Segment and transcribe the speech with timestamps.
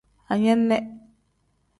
[0.31, 0.77] Anene.